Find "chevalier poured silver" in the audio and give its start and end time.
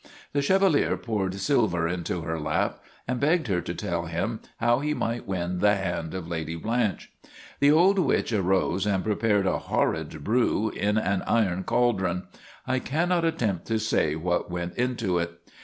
0.41-1.87